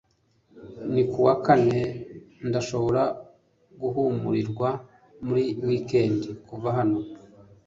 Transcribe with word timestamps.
ni 0.93 1.03
ku 1.11 1.17
wa 1.25 1.35
kane 1.45 1.81
ndashobora 2.47 3.03
guhumurirwa 3.81 4.69
muri 5.25 5.43
wikendi 5.67 6.29
kuva 6.47 6.69
hano 6.77 6.99